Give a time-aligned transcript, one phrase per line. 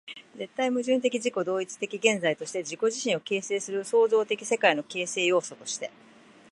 [0.35, 5.91] 絶対矛盾的自己同一的現在として、自己自身を形成する創造的世界の形成要素として、